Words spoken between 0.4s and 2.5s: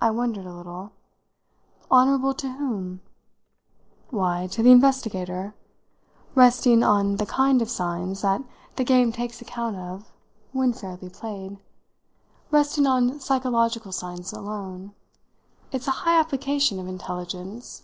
a little. "Honourable